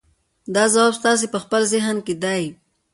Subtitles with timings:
[0.55, 2.43] دا ځواب ستاسې په خپل ذهن کې دی.